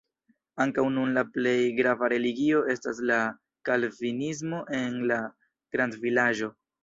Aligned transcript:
Ankaŭ 0.63 0.83
nun 0.93 1.11
la 1.17 1.23
plej 1.35 1.57
grava 1.79 2.07
religio 2.13 2.63
estas 2.75 3.01
la 3.11 3.19
kalvinismo 3.71 4.63
en 4.81 4.99
la 5.13 5.21
grandvilaĝo. 5.77 6.53